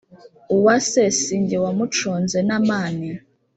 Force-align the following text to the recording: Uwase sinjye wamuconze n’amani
Uwase 0.55 1.03
sinjye 1.19 1.57
wamuconze 1.63 2.37
n’amani 2.47 3.09